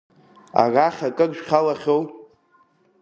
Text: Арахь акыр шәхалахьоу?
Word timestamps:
Арахь 0.61 1.01
акыр 1.07 1.29
шәхалахьоу? 1.37 2.03